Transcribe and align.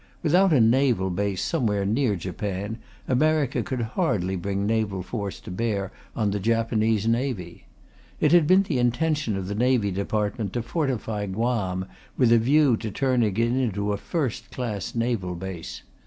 Without 0.23 0.51
a 0.51 0.59
naval 0.59 1.11
base 1.11 1.43
somewhere 1.43 1.85
near 1.85 2.15
Japan, 2.15 2.79
America 3.07 3.61
could 3.61 3.81
hardly 3.83 4.35
bring 4.35 4.65
naval 4.65 5.03
force 5.03 5.39
to 5.41 5.51
bear 5.51 5.91
on 6.15 6.31
the 6.31 6.39
Japanese 6.39 7.07
Navy. 7.07 7.65
It 8.19 8.31
had 8.31 8.47
been 8.47 8.63
the 8.63 8.79
intention 8.79 9.37
of 9.37 9.47
the 9.47 9.53
Navy 9.53 9.91
Department 9.91 10.53
to 10.53 10.63
fortify 10.63 11.27
Guam 11.27 11.85
with 12.17 12.31
a 12.31 12.39
view 12.39 12.77
to 12.77 12.89
turning 12.89 13.37
it 13.37 13.37
into 13.37 13.93
a 13.93 13.97
first 13.97 14.49
class 14.49 14.95
naval 14.95 15.35
base. 15.35 15.83